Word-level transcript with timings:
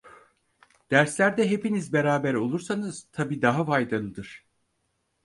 Derslerde 0.91 1.49
hepiniz 1.51 1.93
beraber 1.93 2.33
olursanız 2.33 3.07
tabii 3.11 3.41
daha 3.41 3.65
faydalıdır. 3.65 4.45